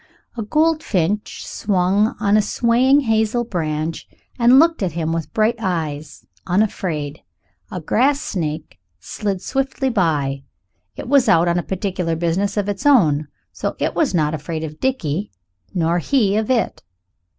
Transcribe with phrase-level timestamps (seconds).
[0.35, 4.07] A goldfinch swung on a swaying hazel branch
[4.39, 7.21] and looked at him with bright eyes, unafraid;
[7.69, 10.41] a grass snake slid swiftly by
[10.95, 14.79] it was out on particular business of its own, so it was not afraid of
[14.79, 15.29] Dickie
[15.71, 16.81] nor he of it.